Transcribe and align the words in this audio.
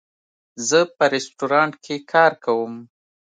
زه 0.67 0.79
په 0.95 1.03
رستورانټ 1.13 1.73
کې 1.83 1.95
کار 2.11 2.31
کوم 2.43 2.73